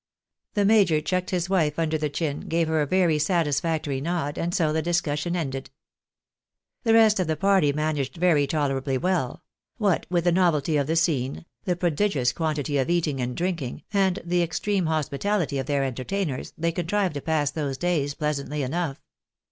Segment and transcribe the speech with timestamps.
[0.55, 4.51] The major chucked his wife under the chin, gave her a very satisfactory nod, and
[4.51, 5.69] so the discussion ended.
[6.81, 9.43] The rest of the party managed very tolerably well;
[9.77, 14.17] what with the novelty of the scene, the prodigious quantity of eating and drinking, and
[14.25, 19.03] the extreme hospitality of their entertainers, they contrived to pass those days pleasantly enough.